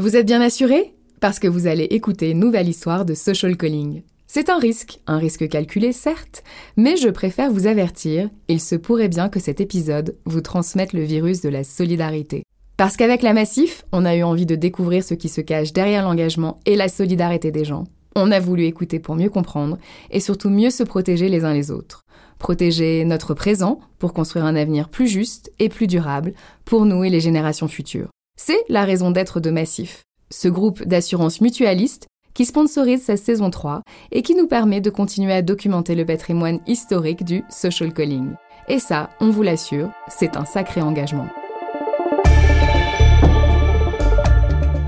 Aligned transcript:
Vous 0.00 0.16
êtes 0.16 0.24
bien 0.24 0.40
assuré? 0.40 0.94
Parce 1.20 1.38
que 1.38 1.46
vous 1.46 1.66
allez 1.66 1.84
écouter 1.84 2.30
une 2.30 2.38
nouvelle 2.38 2.70
histoire 2.70 3.04
de 3.04 3.12
social 3.12 3.54
calling. 3.54 4.00
C'est 4.26 4.48
un 4.48 4.58
risque, 4.58 4.98
un 5.06 5.18
risque 5.18 5.46
calculé 5.46 5.92
certes, 5.92 6.42
mais 6.78 6.96
je 6.96 7.10
préfère 7.10 7.52
vous 7.52 7.66
avertir, 7.66 8.30
il 8.48 8.62
se 8.62 8.76
pourrait 8.76 9.10
bien 9.10 9.28
que 9.28 9.40
cet 9.40 9.60
épisode 9.60 10.16
vous 10.24 10.40
transmette 10.40 10.94
le 10.94 11.02
virus 11.02 11.42
de 11.42 11.50
la 11.50 11.64
solidarité. 11.64 12.44
Parce 12.78 12.96
qu'avec 12.96 13.20
la 13.20 13.34
Massif, 13.34 13.84
on 13.92 14.06
a 14.06 14.16
eu 14.16 14.22
envie 14.22 14.46
de 14.46 14.54
découvrir 14.54 15.04
ce 15.04 15.12
qui 15.12 15.28
se 15.28 15.42
cache 15.42 15.74
derrière 15.74 16.04
l'engagement 16.04 16.60
et 16.64 16.76
la 16.76 16.88
solidarité 16.88 17.50
des 17.50 17.66
gens. 17.66 17.84
On 18.16 18.32
a 18.32 18.40
voulu 18.40 18.64
écouter 18.64 19.00
pour 19.00 19.16
mieux 19.16 19.28
comprendre 19.28 19.76
et 20.10 20.20
surtout 20.20 20.48
mieux 20.48 20.70
se 20.70 20.82
protéger 20.82 21.28
les 21.28 21.44
uns 21.44 21.52
les 21.52 21.70
autres. 21.70 22.06
Protéger 22.38 23.04
notre 23.04 23.34
présent 23.34 23.80
pour 23.98 24.14
construire 24.14 24.46
un 24.46 24.56
avenir 24.56 24.88
plus 24.88 25.08
juste 25.08 25.52
et 25.58 25.68
plus 25.68 25.88
durable 25.88 26.32
pour 26.64 26.86
nous 26.86 27.04
et 27.04 27.10
les 27.10 27.20
générations 27.20 27.68
futures. 27.68 28.08
C'est 28.42 28.64
la 28.70 28.86
raison 28.86 29.10
d'être 29.10 29.38
de 29.38 29.50
Massif, 29.50 30.04
ce 30.30 30.48
groupe 30.48 30.82
d'assurance 30.84 31.42
mutualiste 31.42 32.06
qui 32.32 32.46
sponsorise 32.46 33.04
sa 33.04 33.18
saison 33.18 33.50
3 33.50 33.82
et 34.12 34.22
qui 34.22 34.34
nous 34.34 34.46
permet 34.46 34.80
de 34.80 34.88
continuer 34.88 35.34
à 35.34 35.42
documenter 35.42 35.94
le 35.94 36.06
patrimoine 36.06 36.58
historique 36.66 37.22
du 37.22 37.44
social 37.50 37.92
calling. 37.92 38.30
Et 38.66 38.78
ça, 38.78 39.10
on 39.20 39.28
vous 39.28 39.42
l'assure, 39.42 39.90
c'est 40.08 40.38
un 40.38 40.46
sacré 40.46 40.80
engagement. 40.80 41.28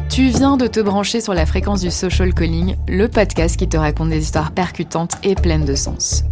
Tu 0.09 0.29
viens 0.29 0.57
de 0.57 0.67
te 0.67 0.81
brancher 0.81 1.21
sur 1.21 1.35
la 1.35 1.45
fréquence 1.45 1.83
du 1.83 1.91
social 1.91 2.33
calling, 2.33 2.77
le 2.89 3.07
podcast 3.07 3.59
qui 3.59 3.69
te 3.69 3.77
raconte 3.77 4.09
des 4.09 4.23
histoires 4.23 4.53
percutantes 4.53 5.17
et 5.25 5.35
pleines 5.35 5.67
de 5.67 5.75
sens. 5.75 6.25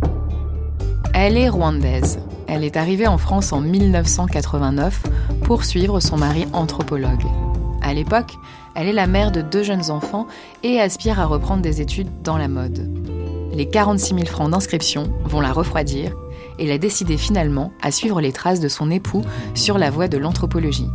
Elle 1.13 1.37
est 1.37 1.51
rwandaise. 1.51 2.19
Elle 2.53 2.65
est 2.65 2.77
arrivée 2.77 3.07
en 3.07 3.17
France 3.17 3.53
en 3.53 3.61
1989 3.61 5.05
pour 5.45 5.65
suivre 5.65 6.01
son 6.01 6.17
mari 6.17 6.49
anthropologue. 6.53 7.25
À 7.81 7.95
l'époque, 7.95 8.35
elle 8.75 8.89
est 8.89 8.93
la 8.93 9.07
mère 9.07 9.31
de 9.31 9.41
deux 9.41 9.63
jeunes 9.63 9.93
enfants 9.93 10.27
et 10.65 10.81
aspire 10.81 11.21
à 11.21 11.27
reprendre 11.27 11.63
des 11.63 11.81
études 11.81 12.11
dans 12.25 12.37
la 12.37 12.49
mode. 12.49 12.91
Les 13.53 13.69
46 13.69 14.15
000 14.15 14.27
francs 14.27 14.51
d'inscription 14.51 15.13
vont 15.25 15.41
la 15.41 15.53
refroidir 15.53 16.17
et 16.59 16.65
elle 16.65 16.73
a 16.73 16.79
décidé 16.79 17.17
finalement 17.17 17.73
à 17.83 17.93
suivre 17.93 18.21
les 18.21 18.33
traces 18.33 18.61
de 18.61 18.69
son 18.69 18.91
époux 18.91 19.23
sur 19.55 19.79
la 19.79 19.91
voie 19.91 20.09
de 20.09 20.19
l'anthropologie. 20.19 20.91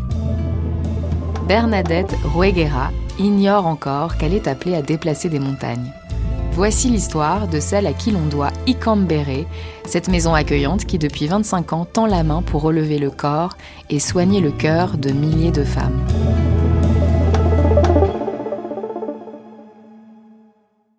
Bernadette 1.47 2.17
Rueguera 2.25 2.91
ignore 3.17 3.65
encore 3.65 4.17
qu'elle 4.17 4.33
est 4.33 4.49
appelée 4.49 4.75
à 4.75 4.81
déplacer 4.81 5.29
des 5.29 5.39
montagnes. 5.39 5.93
Voici 6.55 6.87
l'histoire 6.89 7.49
de 7.49 7.59
celle 7.59 7.85
à 7.85 7.91
qui 7.91 8.11
l'on 8.11 8.27
doit 8.27 8.53
Ikambere, 8.65 9.45
cette 9.85 10.07
maison 10.07 10.33
accueillante 10.33 10.85
qui 10.85 10.97
depuis 10.97 11.27
25 11.27 11.73
ans 11.73 11.83
tend 11.83 12.05
la 12.05 12.23
main 12.23 12.41
pour 12.41 12.61
relever 12.61 12.97
le 12.97 13.11
corps 13.11 13.57
et 13.89 13.99
soigner 13.99 14.39
le 14.39 14.53
cœur 14.53 14.97
de 14.97 15.11
milliers 15.11 15.51
de 15.51 15.65
femmes. 15.65 16.07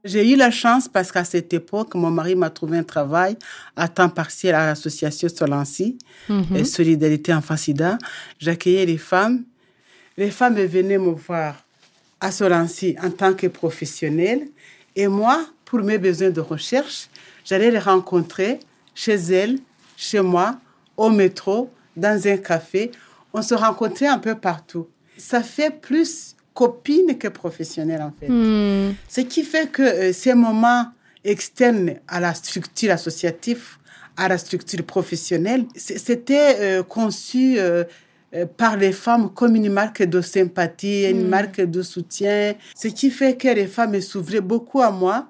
J'ai 0.05 0.31
eu 0.31 0.37
la 0.37 0.51
chance 0.51 0.89
parce 0.89 1.11
qu'à 1.11 1.25
cette 1.25 1.55
époque, 1.55 1.95
mon 1.95 2.11
mari 2.11 2.35
m'a 2.35 2.51
trouvé 2.51 2.77
un 2.77 2.85
travail 2.85 3.39
à 3.77 3.89
temps 3.89 4.11
partiel 4.11 4.55
à 4.55 4.67
l'association 4.67 5.31
Solancy, 5.31 5.97
mhm. 6.29 6.67
Solidarité 6.67 7.33
en 7.33 7.41
Facida. 7.41 7.97
J'accueillais 8.39 8.85
les 8.85 8.99
femmes. 8.99 9.45
Les 10.19 10.31
femmes 10.31 10.57
venaient 10.57 10.99
me 10.99 11.13
voir 11.13 11.55
à 12.21 12.31
Solancy 12.31 12.95
en 13.03 13.11
tant 13.11 13.33
que 13.33 13.47
professionnelle. 13.47 14.49
Et 14.97 15.09
moi, 15.09 15.47
pour 15.67 15.81
mes 15.81 15.99
besoins 15.99 16.31
de 16.31 16.41
recherche, 16.41 17.09
j'allais 17.45 17.71
les 17.71 17.79
rencontrer 17.79 18.59
chez 18.95 19.15
elles, 19.15 19.59
chez 19.97 20.21
moi, 20.21 20.59
au 20.97 21.11
métro, 21.11 21.71
dans 21.95 22.27
un 22.27 22.39
café. 22.39 22.91
On 23.33 23.43
se 23.43 23.55
rencontrait 23.55 24.07
un 24.09 24.19
peu 24.19 24.35
partout. 24.35 24.89
Ça 25.19 25.43
fait 25.43 25.71
plus 25.71 26.35
copine 26.55 27.19
que 27.19 27.29
professionnelle, 27.29 28.01
en 28.01 28.13
fait. 28.19 28.29
Hmm. 28.29 28.95
Ce 29.09 29.21
qui 29.21 29.43
fait 29.43 29.71
que 29.71 29.83
euh, 29.83 30.13
ces 30.15 30.33
moments 30.33 30.87
externes 31.23 31.97
à 32.09 32.19
la 32.19 32.33
structure 32.33 32.93
associative, 32.93 33.77
à 34.17 34.29
la 34.29 34.39
structure 34.39 34.83
professionnelle, 34.83 35.67
c'était 35.77 36.57
euh, 36.61 36.83
conçu 36.83 37.59
euh, 37.59 37.85
par 38.57 38.77
les 38.77 38.93
femmes 38.93 39.31
comme 39.33 39.57
une 39.57 39.73
marque 39.73 40.03
de 40.03 40.21
sympathie, 40.21 41.09
une 41.09 41.25
hmm. 41.25 41.29
marque 41.29 41.61
de 41.61 41.83
soutien, 41.83 42.55
ce 42.75 42.89
qui 42.89 43.11
fait 43.11 43.37
que 43.37 43.49
les 43.49 43.67
femmes 43.67 44.01
s'ouvraient 44.01 44.41
beaucoup 44.41 44.81
à 44.81 44.91
moi. 44.91 45.29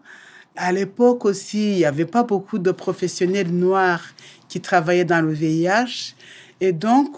À 0.56 0.72
l'époque 0.72 1.24
aussi, 1.26 1.72
il 1.72 1.76
n'y 1.76 1.84
avait 1.84 2.06
pas 2.06 2.22
beaucoup 2.22 2.58
de 2.58 2.70
professionnels 2.70 3.50
noirs 3.50 4.02
qui 4.48 4.60
travaillaient 4.60 5.04
dans 5.04 5.20
le 5.20 5.32
VIH. 5.32 6.14
Et 6.60 6.72
donc, 6.72 7.16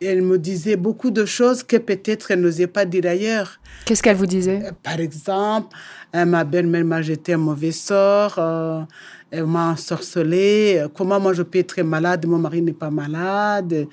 elle 0.00 0.22
me 0.22 0.38
disait 0.38 0.76
beaucoup 0.76 1.10
de 1.10 1.24
choses 1.24 1.62
que 1.62 1.76
peut-être 1.76 2.30
elle 2.30 2.40
n'osait 2.40 2.66
pas 2.66 2.84
dire 2.84 3.06
ailleurs. 3.06 3.58
Qu'est-ce 3.84 4.02
qu'elle 4.02 4.16
vous 4.16 4.26
disait? 4.26 4.62
Euh, 4.64 4.72
Par 4.82 5.00
exemple, 5.00 5.76
euh, 6.14 6.24
ma 6.24 6.44
belle-mère 6.44 6.84
m'a 6.84 7.02
jeté 7.02 7.34
un 7.34 7.38
mauvais 7.38 7.72
sort, 7.72 8.34
euh, 8.38 8.82
elle 9.30 9.46
m'a 9.46 9.70
ensorcelé, 9.70 10.84
comment 10.94 11.18
moi 11.18 11.32
je 11.32 11.42
peux 11.42 11.58
être 11.58 11.80
malade, 11.82 12.26
mon 12.26 12.38
mari 12.38 12.62
n'est 12.62 12.72
pas 12.72 12.90
malade. 12.90 13.86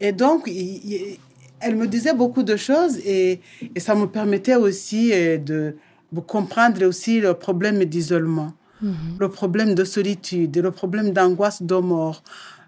Et 0.00 0.12
donc, 0.12 0.50
elle 1.60 1.76
me 1.76 1.86
disait 1.86 2.14
beaucoup 2.14 2.42
de 2.42 2.56
choses 2.56 2.98
et, 2.98 3.40
et 3.74 3.80
ça 3.80 3.94
me 3.94 4.06
permettait 4.06 4.54
aussi 4.54 5.10
de, 5.10 5.76
comprendre 6.26 6.84
aussi 6.86 7.20
le 7.20 7.34
problème 7.34 7.84
d'isolement, 7.84 8.52
mhm. 8.80 8.94
le 9.18 9.28
problème 9.28 9.74
de 9.74 9.84
solitude, 9.84 10.56
le 10.56 10.70
problème 10.70 11.10
d'angoisse 11.10 11.62
de 11.62 11.76
mort. 11.76 12.22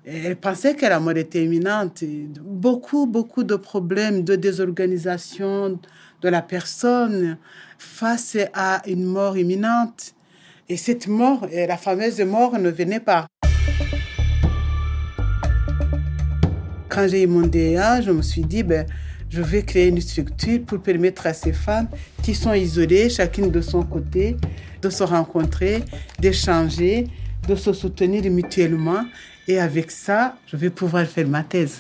Elle 0.05 0.37
pensait 0.37 0.75
que 0.75 0.87
la 0.87 0.99
mort 0.99 1.17
était 1.17 1.45
imminente. 1.45 2.03
Beaucoup, 2.41 3.07
beaucoup 3.07 3.45
de 3.45 3.55
problèmes 3.55 4.25
de 4.25 4.35
désorganisation 4.35 5.79
de 6.23 6.29
la 6.29 6.43
personne 6.43 7.37
face 7.79 8.37
à 8.55 8.83
une 8.87 9.05
mort 9.05 9.37
imminente. 9.37 10.15
Et 10.69 10.77
cette 10.77 11.07
mort, 11.07 11.47
la 11.53 11.77
fameuse 11.77 12.21
mort, 12.21 12.59
ne 12.59 12.71
venait 12.71 13.01
pas. 13.01 13.27
Quand 16.91 17.07
j'ai 17.07 17.23
eu 17.23 17.27
mon 17.29 17.47
DA, 17.47 18.01
je 18.01 18.11
me 18.11 18.21
suis 18.21 18.43
dit, 18.43 18.65
ben, 18.65 18.85
je 19.31 19.41
vais 19.41 19.63
créer 19.63 19.89
une 19.89 20.01
structure 20.01 20.61
pour 20.67 20.83
permettre 20.83 21.25
à 21.27 21.33
ces 21.33 21.53
femmes 21.53 21.89
qui 22.21 22.35
sont 22.35 22.53
isolées, 22.53 23.09
chacune 23.09 23.49
de 23.49 23.61
son 23.61 23.85
côté, 23.85 24.37
de 24.83 24.91
se 24.91 25.05
rencontrer, 25.05 25.85
d'échanger, 26.19 27.07
de 27.47 27.55
se 27.55 27.73
soutenir 27.73 28.29
mutuellement 28.31 29.05
et 29.47 29.61
avec 29.61 29.93
ça, 29.93 30.37
je 30.47 30.57
vais 30.57 30.71
pouvoir 30.71 31.07
faire 31.07 31.29
ma 31.29 31.45
thèse. 31.45 31.79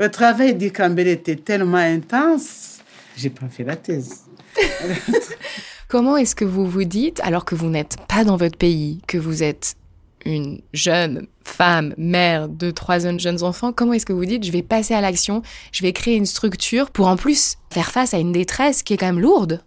Le 0.00 0.10
travail 0.10 0.54
du 0.54 0.72
Campbell 0.72 1.06
était 1.06 1.36
tellement 1.36 1.76
intense, 1.76 2.80
j'ai 3.16 3.30
pas 3.30 3.46
fait 3.48 3.64
la 3.64 3.76
thèse. 3.76 4.22
Comment 5.88 6.16
est-ce 6.16 6.34
que 6.34 6.44
vous 6.44 6.66
vous 6.66 6.84
dites, 6.84 7.20
alors 7.22 7.44
que 7.44 7.54
vous 7.54 7.68
n'êtes 7.68 7.96
pas 8.08 8.24
dans 8.24 8.36
votre 8.36 8.58
pays, 8.58 9.00
que 9.06 9.16
vous 9.16 9.44
êtes 9.44 9.76
une 10.24 10.60
jeune 10.72 11.26
femme, 11.44 11.94
mère 11.96 12.48
de 12.48 12.70
trois 12.70 12.98
jeunes 12.98 13.42
enfants, 13.42 13.72
comment 13.72 13.92
est-ce 13.92 14.06
que 14.06 14.12
vous 14.12 14.24
dites, 14.24 14.44
je 14.44 14.52
vais 14.52 14.62
passer 14.62 14.94
à 14.94 15.00
l'action, 15.00 15.42
je 15.72 15.82
vais 15.82 15.92
créer 15.92 16.16
une 16.16 16.26
structure 16.26 16.90
pour 16.90 17.06
en 17.06 17.16
plus 17.16 17.56
faire 17.70 17.90
face 17.90 18.14
à 18.14 18.18
une 18.18 18.32
détresse 18.32 18.82
qui 18.82 18.94
est 18.94 18.96
quand 18.96 19.06
même 19.06 19.20
lourde? 19.20 19.62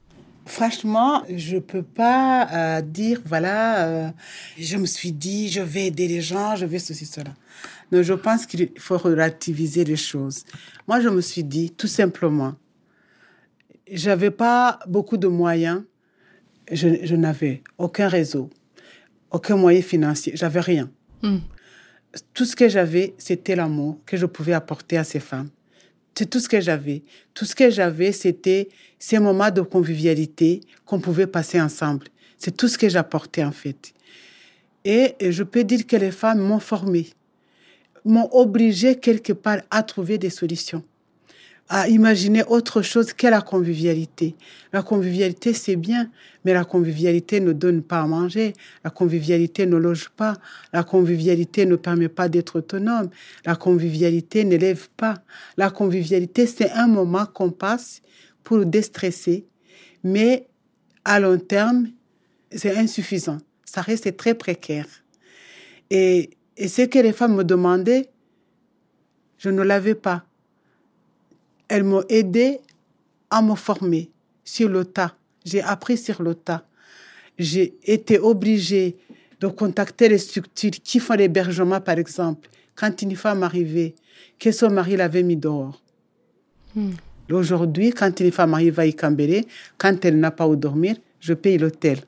Franchement, 0.45 1.23
je 1.29 1.57
peux 1.57 1.83
pas 1.83 2.47
euh, 2.51 2.81
dire, 2.81 3.21
voilà, 3.25 3.85
euh, 3.85 4.09
je 4.57 4.77
me 4.77 4.85
suis 4.85 5.11
dit, 5.11 5.49
je 5.49 5.59
vais 5.59 5.87
aider 5.87 6.07
les 6.07 6.21
gens, 6.21 6.55
je 6.55 6.65
vais 6.65 6.79
ceci, 6.79 7.05
cela. 7.05 7.31
Non, 7.91 8.01
je 8.01 8.13
pense 8.13 8.45
qu'il 8.45 8.69
faut 8.79 8.97
relativiser 8.97 9.83
les 9.83 9.97
choses. 9.97 10.45
Moi, 10.87 11.01
je 11.01 11.09
me 11.09 11.19
suis 11.19 11.43
dit, 11.43 11.71
tout 11.71 11.87
simplement, 11.87 12.55
j'avais 13.91 14.31
pas 14.31 14.79
beaucoup 14.87 15.17
de 15.17 15.27
moyens, 15.27 15.83
je 16.71 17.15
n'avais 17.15 17.61
aucun 17.77 18.07
réseau, 18.07 18.49
aucun 19.31 19.57
moyen 19.57 19.81
financier, 19.81 20.33
j'avais 20.35 20.59
rien. 20.59 20.89
Hmm. 21.21 21.39
Tout 22.33 22.45
ce 22.45 22.55
que 22.55 22.69
j'avais, 22.69 23.13
c'était 23.17 23.55
l'amour 23.55 23.99
que 24.05 24.17
je 24.17 24.25
pouvais 24.25 24.53
apporter 24.53 24.97
à 24.97 25.03
ces 25.03 25.19
femmes. 25.19 25.49
C'est 26.15 26.29
tout 26.29 26.39
ce 26.39 26.49
que 26.49 26.59
j'avais. 26.59 27.03
Tout 27.33 27.45
ce 27.45 27.53
que 27.53 27.69
j'avais, 27.69 28.11
c'était 28.11 28.69
ces 28.97 29.19
moments 29.19 29.51
de 29.51 29.61
convivialité 29.61 30.61
qu'on 30.85 30.99
pouvait 30.99 31.27
passer 31.27 31.61
ensemble. 31.61 32.07
C'est 32.37 32.55
tout 32.55 32.67
ce 32.67 32.77
que 32.77 32.89
j'apportais 32.89 33.43
en 33.43 33.51
fait. 33.51 33.93
Et 34.83 35.15
je 35.19 35.43
peux 35.43 35.63
dire 35.63 35.85
que 35.85 35.95
les 35.95 36.11
femmes 36.11 36.39
m'ont 36.39 36.59
formée, 36.59 37.07
m'ont 38.05 38.29
obligée 38.31 38.95
quelque 38.95 39.33
part 39.33 39.59
à 39.69 39.83
trouver 39.83 40.17
des 40.17 40.29
solutions 40.29 40.83
à 41.69 41.89
imaginer 41.89 42.43
autre 42.45 42.81
chose 42.81 43.13
que 43.13 43.27
la 43.27 43.41
convivialité. 43.41 44.35
La 44.71 44.81
convivialité, 44.81 45.53
c'est 45.53 45.75
bien, 45.75 46.09
mais 46.45 46.53
la 46.53 46.63
convivialité 46.63 47.39
ne 47.39 47.51
donne 47.51 47.81
pas 47.81 47.99
à 47.99 48.07
manger, 48.07 48.53
la 48.83 48.89
convivialité 48.89 49.65
ne 49.65 49.75
loge 49.75 50.09
pas, 50.09 50.37
la 50.71 50.83
convivialité 50.83 51.65
ne 51.65 51.75
permet 51.75 52.07
pas 52.07 52.29
d'être 52.29 52.59
autonome, 52.59 53.09
la 53.45 53.55
convivialité 53.55 54.45
n'élève 54.45 54.87
pas. 54.95 55.15
La 55.57 55.69
convivialité, 55.69 56.47
c'est 56.47 56.71
un 56.71 56.87
moment 56.87 57.25
qu'on 57.25 57.51
passe 57.51 58.01
pour 58.43 58.65
déstresser, 58.65 59.45
mais 60.03 60.47
à 61.03 61.19
long 61.19 61.37
terme, 61.37 61.89
c'est 62.51 62.77
insuffisant. 62.77 63.39
Ça 63.65 63.81
reste 63.81 64.15
très 64.15 64.35
précaire. 64.35 64.87
Et 65.89 66.29
ce 66.57 66.83
que 66.83 66.99
les 66.99 67.11
femmes 67.11 67.35
me 67.35 67.43
demandaient, 67.43 68.09
je 69.37 69.49
ne 69.49 69.61
l'avais 69.61 69.95
pas 69.95 70.26
elles 71.67 71.83
m'ont 71.83 72.03
aidé 72.09 72.59
à 73.29 73.41
me 73.41 73.55
former 73.55 74.09
sur 74.43 74.69
le 74.69 74.85
tas. 74.85 75.15
J'ai 75.45 75.61
appris 75.61 75.97
sur 75.97 76.21
le 76.21 76.35
tas. 76.35 76.65
J'ai 77.37 77.77
été 77.83 78.19
obligée 78.19 78.97
de 79.39 79.47
contacter 79.47 80.09
les 80.09 80.17
structures 80.17 80.71
qui 80.71 80.99
font 80.99 81.13
l'hébergement, 81.13 81.79
par 81.79 81.97
exemple. 81.97 82.49
Quand 82.75 83.01
une 83.01 83.15
femme 83.15 83.43
arrivait, 83.43 83.95
que 84.39 84.51
son 84.51 84.69
mari 84.69 84.95
l'avait 84.97 85.23
mis 85.23 85.35
dehors. 85.35 85.81
Hmm. 86.75 86.91
Aujourd'hui, 87.31 87.91
quand 87.91 88.19
une 88.19 88.31
femme 88.31 88.53
arrive 88.53 88.79
à 88.79 88.85
Ikambere, 88.85 89.43
quand 89.77 90.05
elle 90.05 90.19
n'a 90.19 90.31
pas 90.31 90.47
où 90.47 90.55
dormir, 90.55 90.95
je 91.19 91.33
paye 91.33 91.57
l'hôtel. 91.57 91.99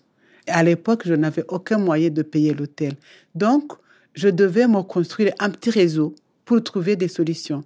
À 0.47 0.63
l'époque, 0.63 1.03
je 1.05 1.13
n'avais 1.13 1.44
aucun 1.50 1.77
moyen 1.77 2.09
de 2.09 2.21
payer 2.21 2.53
l'hôtel. 2.53 2.94
Donc, 3.35 3.73
je 4.13 4.29
devais 4.29 4.67
me 4.67 4.81
construire 4.81 5.33
un 5.39 5.50
petit 5.50 5.69
réseau 5.69 6.15
pour 6.45 6.63
trouver 6.63 6.95
des 6.95 7.07
solutions. 7.07 7.63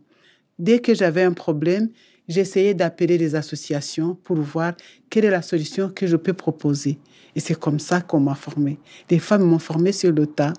Dès 0.60 0.80
que 0.80 0.94
j'avais 0.94 1.24
un 1.24 1.34
problème, 1.34 1.90
j'essayais 2.28 2.74
d'appeler 2.74 3.18
les 3.18 3.36
associations 3.36 4.16
pour 4.24 4.38
voir 4.38 4.74
quelle 5.10 5.26
est 5.26 5.32
la 5.32 5.42
solution 5.42 5.90
que 5.90 6.08
je 6.08 6.16
peux 6.16 6.34
proposer. 6.34 7.00
Et 7.36 7.40
c'est 7.40 7.60
comme 7.60 7.80
ça 7.80 8.02
qu'on 8.02 8.20
m'a 8.20 8.36
formé. 8.36 8.80
Les 9.10 9.20
femmes 9.20 9.44
m'ont 9.44 9.60
formé 9.60 9.92
sur 9.92 10.12
le 10.12 10.28
tas. 10.28 10.54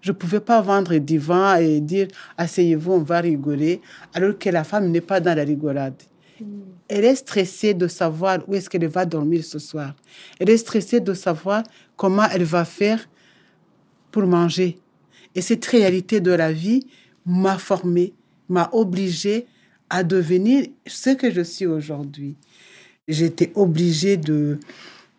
Je 0.00 0.12
ne 0.12 0.16
pouvais 0.16 0.40
pas 0.40 0.60
vendre 0.62 0.96
du 0.98 1.18
vin 1.18 1.56
et 1.56 1.80
dire 1.80 2.08
asseyez-vous, 2.38 2.92
on 2.92 3.02
va 3.02 3.20
rigoler, 3.20 3.80
alors 4.14 4.38
que 4.38 4.48
la 4.48 4.64
femme 4.64 4.90
n'est 4.90 5.00
pas 5.00 5.20
dans 5.20 5.36
la 5.36 5.44
rigolade. 5.44 6.00
Elle 6.88 7.04
est 7.04 7.16
stressée 7.16 7.74
de 7.74 7.88
savoir 7.88 8.38
où 8.46 8.54
est-ce 8.54 8.70
qu'elle 8.70 8.86
va 8.86 9.04
dormir 9.04 9.44
ce 9.44 9.58
soir. 9.58 9.94
Elle 10.38 10.50
est 10.50 10.56
stressée 10.56 11.00
de 11.00 11.14
savoir 11.14 11.62
comment 11.96 12.26
elle 12.32 12.44
va 12.44 12.64
faire 12.64 13.08
pour 14.10 14.26
manger. 14.26 14.78
Et 15.34 15.42
cette 15.42 15.66
réalité 15.66 16.20
de 16.20 16.30
la 16.30 16.52
vie 16.52 16.86
m'a 17.24 17.58
formée, 17.58 18.14
m'a 18.48 18.68
obligée 18.72 19.46
à 19.90 20.02
devenir 20.02 20.66
ce 20.86 21.10
que 21.10 21.30
je 21.30 21.42
suis 21.42 21.66
aujourd'hui. 21.66 22.34
J'étais 23.08 23.52
obligée 23.54 24.16
de, 24.16 24.58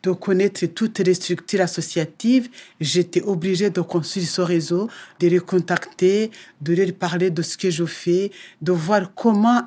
de 0.03 0.11
connaître 0.11 0.65
toutes 0.67 0.99
les 0.99 1.13
structures 1.13 1.61
associatives. 1.61 2.49
J'étais 2.79 3.21
obligée 3.21 3.69
de 3.69 3.81
construire 3.81 4.27
ce 4.27 4.41
réseau, 4.41 4.89
de 5.19 5.27
les 5.27 5.39
contacter, 5.39 6.31
de 6.61 6.73
leur 6.73 6.93
parler 6.93 7.29
de 7.29 7.41
ce 7.41 7.57
que 7.57 7.69
je 7.69 7.85
fais, 7.85 8.31
de 8.61 8.71
voir 8.71 9.13
comment 9.15 9.63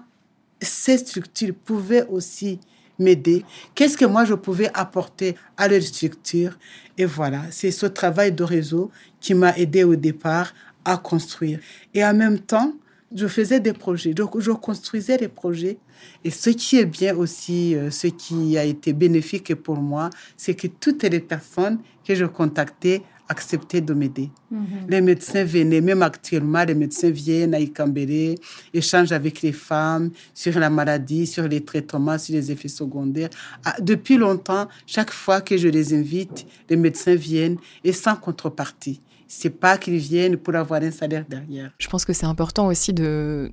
ces 0.60 0.98
structures 0.98 1.54
pouvaient 1.64 2.06
aussi 2.08 2.60
m'aider, 3.00 3.44
qu'est-ce 3.74 3.96
que 3.96 4.04
moi 4.04 4.24
je 4.24 4.34
pouvais 4.34 4.70
apporter 4.74 5.34
à 5.56 5.66
leur 5.66 5.82
structure? 5.82 6.58
Et 6.98 7.06
voilà, 7.06 7.42
c'est 7.50 7.70
ce 7.70 7.86
travail 7.86 8.30
de 8.30 8.44
réseau 8.44 8.90
qui 9.20 9.34
m'a 9.34 9.56
aidé 9.56 9.84
au 9.84 9.96
départ 9.96 10.52
à 10.84 10.96
construire. 10.98 11.60
Et 11.94 12.04
en 12.04 12.14
même 12.14 12.38
temps, 12.38 12.74
je 13.14 13.26
faisais 13.26 13.60
des 13.60 13.72
projets, 13.72 14.14
donc 14.14 14.38
je 14.38 14.52
construisais 14.52 15.16
des 15.16 15.28
projets. 15.28 15.78
Et 16.24 16.30
ce 16.30 16.50
qui 16.50 16.78
est 16.78 16.86
bien 16.86 17.16
aussi, 17.16 17.74
euh, 17.74 17.90
ce 17.90 18.06
qui 18.06 18.56
a 18.56 18.64
été 18.64 18.92
bénéfique 18.92 19.54
pour 19.54 19.76
moi, 19.76 20.10
c'est 20.36 20.54
que 20.54 20.68
toutes 20.68 21.02
les 21.02 21.20
personnes 21.20 21.78
que 22.06 22.14
je 22.14 22.24
contactais 22.24 23.02
accepter 23.30 23.80
de 23.80 23.94
m'aider. 23.94 24.28
Mhm. 24.50 24.66
Les 24.88 25.00
médecins 25.00 25.44
venaient, 25.44 25.80
même 25.80 26.02
actuellement, 26.02 26.64
les 26.64 26.74
médecins 26.74 27.10
viennent 27.10 27.54
à 27.54 27.60
Ikambere, 27.60 28.34
échangent 28.74 29.12
avec 29.12 29.40
les 29.42 29.52
femmes 29.52 30.10
sur 30.34 30.58
la 30.58 30.68
maladie, 30.68 31.28
sur 31.28 31.46
les 31.46 31.64
traitements, 31.64 32.18
sur 32.18 32.34
les 32.34 32.50
effets 32.50 32.66
secondaires. 32.66 33.30
Ah, 33.64 33.76
depuis 33.80 34.16
longtemps, 34.16 34.66
chaque 34.84 35.12
fois 35.12 35.40
que 35.40 35.56
je 35.56 35.68
les 35.68 35.94
invite, 35.94 36.44
les 36.68 36.76
médecins 36.76 37.14
viennent 37.14 37.58
et 37.84 37.92
sans 37.92 38.16
contrepartie. 38.16 39.00
C'est 39.32 39.60
pas 39.60 39.78
qu'ils 39.78 39.98
viennent 39.98 40.36
pour 40.36 40.56
avoir 40.56 40.82
un 40.82 40.90
salaire 40.90 41.24
derrière. 41.28 41.70
Je 41.78 41.86
pense 41.86 42.04
que 42.04 42.12
c'est 42.12 42.26
important 42.26 42.66
aussi 42.66 42.92
de 42.92 43.52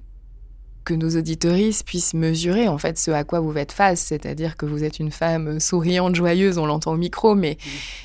que 0.84 0.96
nos 0.96 1.16
auditoristes 1.16 1.86
puissent 1.86 2.16
mesurer 2.16 2.68
en 2.68 2.80
fait 2.80 2.98
ce 2.98 3.12
à 3.12 3.24
quoi 3.24 3.42
vous 3.42 3.54
faites 3.54 3.72
face, 3.74 4.00
c'est-à-dire 4.00 4.58
que 4.58 4.66
vous 4.66 4.84
êtes 4.84 5.00
une 5.00 5.12
femme 5.12 5.60
souriante, 5.60 6.16
joyeuse, 6.16 6.58
on 6.58 6.66
l'entend 6.66 6.94
au 6.94 6.98
micro, 6.98 7.36
mais, 7.36 7.58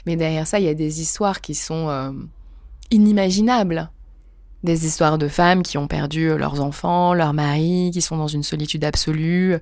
mais 0.05 0.17
derrière 0.17 0.47
ça, 0.47 0.59
il 0.59 0.67
y 0.67 0.69
a 0.69 0.75
des 0.75 1.01
histoires 1.01 1.41
qui 1.41 1.55
sont 1.55 1.89
euh, 1.89 2.11
inimaginables. 2.91 3.91
Des 4.65 4.85
histoires 4.85 5.17
de 5.17 5.29
femmes 5.29 5.63
qui 5.63 5.79
ont 5.79 5.87
perdu 5.89 6.37
leurs 6.37 6.61
enfants, 6.61 7.15
leurs 7.15 7.33
maris, 7.33 7.91
qui 7.93 8.03
sont 8.03 8.17
dans 8.17 8.29
une 8.29 8.43
solitude 8.43 8.85
absolue, 8.85 9.57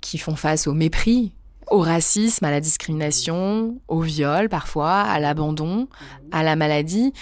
qui 0.00 0.16
font 0.16 0.34
face 0.34 0.66
au 0.66 0.72
mépris, 0.72 1.32
au 1.74 1.80
racisme, 1.80 2.44
à 2.44 2.52
la 2.52 2.60
discrimination, 2.60 3.80
au 3.88 4.00
viol 4.00 4.48
parfois, 4.48 5.00
à 5.00 5.18
l'abandon, 5.18 5.88
à 6.30 6.44
la 6.44 6.54
maladie. 6.54 7.12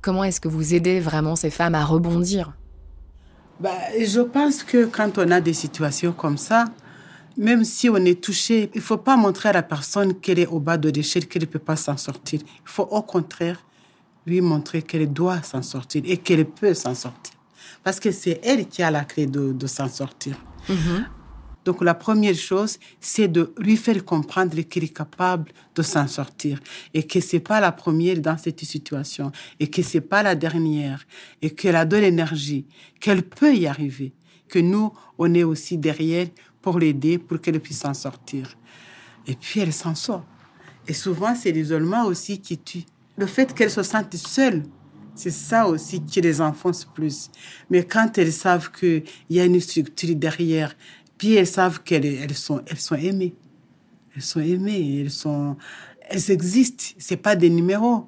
Comment 0.00 0.24
est-ce 0.24 0.40
que 0.40 0.48
vous 0.48 0.72
aidez 0.74 0.98
vraiment 0.98 1.36
ces 1.36 1.50
femmes 1.50 1.74
à 1.74 1.84
rebondir? 1.84 2.54
Bah, 3.60 3.70
je 4.00 4.20
pense 4.20 4.64
que 4.64 4.86
quand 4.86 5.18
on 5.18 5.30
a 5.30 5.42
des 5.42 5.52
situations 5.52 6.12
comme 6.12 6.38
ça, 6.38 6.64
même 7.36 7.64
si 7.64 7.90
on 7.90 7.96
est 7.96 8.20
touché, 8.20 8.70
il 8.74 8.78
ne 8.78 8.82
faut 8.82 8.96
pas 8.96 9.16
montrer 9.18 9.50
à 9.50 9.52
la 9.52 9.62
personne 9.62 10.14
qu'elle 10.14 10.38
est 10.38 10.46
au 10.46 10.58
bas 10.58 10.78
de 10.78 10.88
l'échelle, 10.88 11.26
qu'elle 11.28 11.42
ne 11.42 11.46
peut 11.46 11.58
pas 11.58 11.76
s'en 11.76 11.98
sortir. 11.98 12.40
Il 12.42 12.70
faut 12.70 12.88
au 12.90 13.02
contraire 13.02 13.62
lui 14.26 14.40
montrer 14.40 14.80
qu'elle 14.80 15.12
doit 15.12 15.42
s'en 15.42 15.62
sortir 15.62 16.02
et 16.06 16.16
qu'elle 16.16 16.46
peut 16.46 16.72
s'en 16.72 16.94
sortir. 16.94 17.34
Parce 17.84 18.00
que 18.00 18.10
c'est 18.10 18.40
elle 18.42 18.66
qui 18.68 18.82
a 18.82 18.90
la 18.90 19.04
clé 19.04 19.26
de, 19.26 19.52
de 19.52 19.66
s'en 19.66 19.88
sortir. 19.88 20.36
Mm-hmm. 20.68 21.04
Donc 21.64 21.82
la 21.82 21.94
première 21.94 22.34
chose, 22.34 22.78
c'est 23.00 23.28
de 23.28 23.52
lui 23.58 23.76
faire 23.76 24.04
comprendre 24.04 24.60
qu'il 24.62 24.84
est 24.84 24.96
capable 24.96 25.52
de 25.74 25.82
s'en 25.82 26.06
sortir 26.08 26.60
et 26.92 27.04
que 27.04 27.20
c'est 27.20 27.40
pas 27.40 27.60
la 27.60 27.72
première 27.72 28.18
dans 28.20 28.36
cette 28.36 28.64
situation 28.64 29.30
et 29.60 29.68
que 29.68 29.82
c'est 29.82 30.00
pas 30.00 30.22
la 30.22 30.34
dernière 30.34 31.04
et 31.40 31.50
qu'elle 31.50 31.76
a 31.76 31.84
de 31.84 31.96
l'énergie, 31.96 32.66
qu'elle 33.00 33.22
peut 33.22 33.54
y 33.54 33.66
arriver, 33.66 34.12
que 34.48 34.58
nous, 34.58 34.92
on 35.18 35.32
est 35.34 35.44
aussi 35.44 35.78
derrière 35.78 36.26
pour 36.60 36.78
l'aider, 36.78 37.18
pour 37.18 37.40
qu'elle 37.40 37.60
puisse 37.60 37.80
s'en 37.80 37.94
sortir. 37.94 38.56
Et 39.26 39.34
puis 39.34 39.60
elle 39.60 39.72
s'en 39.72 39.94
sort. 39.94 40.24
Et 40.88 40.92
souvent, 40.92 41.34
c'est 41.34 41.52
l'isolement 41.52 42.06
aussi 42.06 42.40
qui 42.40 42.58
tue. 42.58 42.84
Le 43.16 43.26
fait 43.26 43.54
qu'elle 43.54 43.70
se 43.70 43.82
sente 43.82 44.14
seule, 44.16 44.64
c'est 45.14 45.30
ça 45.30 45.66
aussi 45.66 46.02
qui 46.02 46.20
les 46.20 46.40
enfonce 46.40 46.84
plus. 46.84 47.30
Mais 47.70 47.84
quand 47.84 48.16
elles 48.18 48.32
savent 48.32 48.70
qu'il 48.72 49.04
y 49.30 49.40
a 49.40 49.44
une 49.44 49.60
structure 49.60 50.16
derrière, 50.16 50.74
elles 51.24 51.46
savent 51.46 51.82
qu'elles 51.82 52.34
sont, 52.34 52.62
elles 52.66 52.78
sont 52.78 52.96
aimées. 52.96 53.34
Elles 54.14 54.22
sont 54.22 54.40
aimées, 54.40 55.00
elles, 55.00 55.10
sont, 55.10 55.56
elles 56.08 56.30
existent. 56.30 56.84
C'est 56.98 57.16
pas 57.16 57.36
des 57.36 57.50
numéros. 57.50 58.06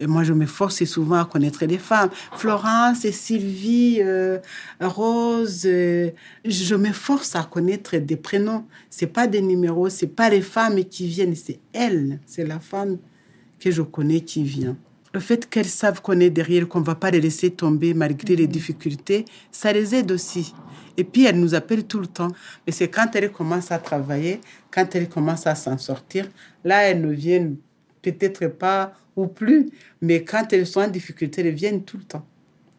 Et 0.00 0.06
moi, 0.06 0.24
je 0.24 0.32
me 0.32 0.46
force 0.46 0.82
souvent 0.84 1.20
à 1.20 1.24
connaître 1.24 1.64
les 1.64 1.78
femmes. 1.78 2.10
Florence, 2.36 3.08
Sylvie, 3.10 3.98
euh, 4.00 4.38
Rose. 4.80 5.62
Euh, 5.64 6.10
je 6.44 6.74
me 6.74 6.92
force 6.92 7.36
à 7.36 7.44
connaître 7.44 7.96
des 7.98 8.16
prénoms. 8.16 8.64
C'est 8.90 9.06
pas 9.06 9.28
des 9.28 9.42
numéros, 9.42 9.88
c'est 9.90 10.08
pas 10.08 10.28
les 10.28 10.40
femmes 10.40 10.82
qui 10.84 11.06
viennent, 11.06 11.36
c'est 11.36 11.60
elles. 11.72 12.18
C'est 12.26 12.44
la 12.44 12.58
femme 12.58 12.98
que 13.60 13.70
je 13.70 13.82
connais 13.82 14.22
qui 14.22 14.42
vient. 14.42 14.76
Le 15.14 15.20
fait 15.20 15.48
qu'elles 15.48 15.68
savent 15.68 16.00
qu'on 16.00 16.18
est 16.20 16.30
derrière, 16.30 16.66
qu'on 16.66 16.80
va 16.80 16.94
pas 16.94 17.10
les 17.10 17.20
laisser 17.20 17.50
tomber 17.50 17.92
malgré 17.92 18.34
les 18.34 18.46
difficultés, 18.46 19.26
ça 19.50 19.72
les 19.72 19.94
aide 19.94 20.10
aussi. 20.10 20.54
Et 20.96 21.04
puis, 21.04 21.24
elle 21.26 21.38
nous 21.38 21.54
appelle 21.54 21.84
tout 21.84 22.00
le 22.00 22.06
temps. 22.06 22.28
Mais 22.66 22.72
c'est 22.72 22.88
quand 22.88 23.14
elle 23.14 23.30
commence 23.30 23.70
à 23.70 23.78
travailler, 23.78 24.40
quand 24.70 24.94
elle 24.94 25.08
commence 25.08 25.46
à 25.46 25.54
s'en 25.54 25.76
sortir, 25.76 26.28
là, 26.64 26.84
elles 26.84 27.00
ne 27.00 27.12
viennent 27.12 27.56
peut-être 28.00 28.46
pas 28.46 28.94
ou 29.16 29.26
plus. 29.26 29.70
Mais 30.00 30.24
quand 30.24 30.52
elles 30.52 30.66
sont 30.66 30.80
en 30.80 30.88
difficulté, 30.88 31.42
elles 31.42 31.54
viennent 31.54 31.84
tout 31.84 31.98
le 31.98 32.04
temps. 32.04 32.26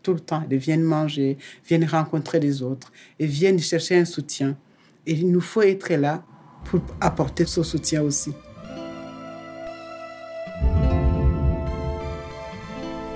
Tout 0.01 0.13
le 0.13 0.19
temps. 0.19 0.43
Elles 0.49 0.57
viennent 0.57 0.83
manger, 0.83 1.37
viennent 1.67 1.85
rencontrer 1.85 2.39
les 2.39 2.61
autres, 2.61 2.91
et 3.19 3.25
viennent 3.25 3.59
chercher 3.59 3.97
un 3.97 4.05
soutien. 4.05 4.57
Et 5.05 5.13
il 5.13 5.31
nous 5.31 5.41
faut 5.41 5.61
être 5.61 5.93
là 5.93 6.23
pour 6.65 6.81
apporter 6.99 7.45
ce 7.45 7.61
soutien 7.63 8.01
aussi. 8.01 8.33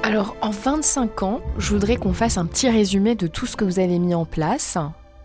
Alors, 0.08 0.38
en 0.42 0.52
25 0.52 1.24
ans, 1.24 1.42
je 1.58 1.74
voudrais 1.74 1.98
qu'on 1.98 2.14
fasse 2.14 2.38
un 2.38 2.46
petit 2.46 2.70
résumé 2.70 3.14
de 3.16 3.28
tout 3.28 3.46
ce 3.46 3.58
que 3.58 3.66
vous 3.66 3.78
avez 3.78 4.00
mis 4.00 4.16
en 4.16 4.24
place. 4.24 4.78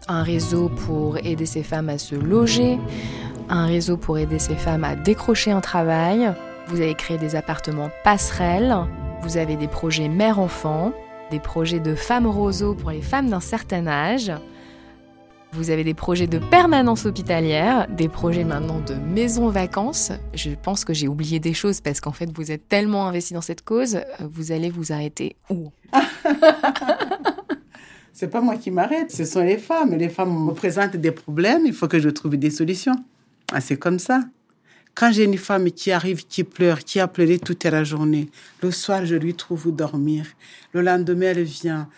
Un 0.09 0.25
réseau 0.25 0.69
pour 0.71 1.19
aider 1.19 1.47
ces 1.47 1.63
femmes 1.63 1.89
à 1.89 1.99
se 1.99 2.17
loger, 2.17 2.81
un 3.49 3.67
réseau 3.67 3.97
pour 3.97 4.19
aider 4.19 4.41
ces 4.41 4.57
femmes 4.57 4.83
à 4.83 4.97
décrocher 4.97 5.53
un 5.53 5.61
travail. 5.61 6.35
Vous 6.67 6.81
avez 6.81 6.97
créé 6.97 7.17
des 7.17 7.37
appartements 7.37 7.91
passerelles, 8.03 8.77
vous 9.23 9.37
avez 9.37 9.55
des 9.55 9.69
projets 9.69 10.09
mère-enfant, 10.09 10.91
des 11.31 11.39
projets 11.39 11.79
de 11.79 11.95
femmes 11.95 12.27
roseaux 12.27 12.75
pour 12.75 12.91
les 12.91 13.03
femmes 13.03 13.31
d'un 13.31 13.39
certain 13.39 13.87
âge, 13.87 14.33
vous 15.53 15.71
avez 15.71 15.85
des 15.85 15.95
projets 15.95 16.27
de 16.27 16.39
permanence 16.39 17.05
hospitalière, 17.05 17.87
des 17.89 18.09
projets 18.09 18.45
maintenant 18.45 18.81
de 18.81 18.95
maison 18.95 19.51
vacances. 19.51 20.11
Je 20.35 20.51
pense 20.51 20.85
que 20.85 20.95
j'ai 20.95 21.09
oublié 21.09 21.41
des 21.41 21.53
choses 21.53 21.81
parce 21.83 22.01
qu'en 22.01 22.13
fait, 22.13 22.31
vous 22.35 22.51
êtes 22.51 22.69
tellement 22.69 23.07
investi 23.07 23.35
dans 23.35 23.43
cette 23.43 23.63
cause, 23.63 24.01
vous 24.21 24.51
allez 24.51 24.71
vous 24.71 24.93
arrêter 24.93 25.37
où? 25.51 25.71
C'est 28.15 28.29
pas 28.29 28.41
moi 28.41 28.57
qui 28.57 28.71
m'arrête, 28.71 29.11
ce 29.11 29.25
sont 29.25 29.43
les 29.43 29.59
femmes. 29.59 29.95
Les 29.95 30.09
femmes 30.09 30.47
me 30.47 30.53
présentent 30.53 30.97
des 30.97 31.13
problèmes, 31.13 31.63
il 31.67 31.73
faut 31.73 31.89
que 31.89 31.99
je 31.99 32.09
trouve 32.09 32.37
des 32.37 32.51
solutions. 32.51 32.95
Ah, 33.53 33.61
c'est 33.61 33.79
comme 33.79 33.99
ça. 33.99 34.21
Quand 34.95 35.11
j'ai 35.11 35.25
une 35.25 35.39
femme 35.39 35.71
qui 35.71 35.91
arrive, 35.91 36.27
qui 36.27 36.45
pleure, 36.45 36.81
qui 36.81 37.01
a 37.01 37.09
pleuré 37.09 37.39
toute 37.39 37.65
la 37.65 37.83
journée, 37.85 38.29
le 38.63 38.71
soir, 38.71 39.07
je 39.07 39.17
lui 39.17 39.35
trouve 39.35 39.67
où 39.67 39.73
dormir. 39.73 40.27
Le 40.73 40.83
lendemain, 40.83 41.29
elle 41.31 41.43
vient. 41.43 41.89